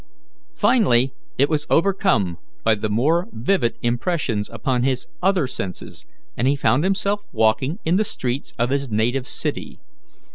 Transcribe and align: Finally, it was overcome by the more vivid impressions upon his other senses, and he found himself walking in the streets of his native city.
Finally, 0.55 1.13
it 1.37 1.47
was 1.47 1.67
overcome 1.69 2.39
by 2.63 2.73
the 2.73 2.89
more 2.89 3.27
vivid 3.31 3.77
impressions 3.83 4.49
upon 4.49 4.81
his 4.81 5.05
other 5.21 5.45
senses, 5.45 6.07
and 6.35 6.47
he 6.47 6.55
found 6.55 6.83
himself 6.83 7.21
walking 7.31 7.77
in 7.85 7.97
the 7.97 8.03
streets 8.03 8.51
of 8.57 8.71
his 8.71 8.89
native 8.89 9.27
city. 9.27 9.77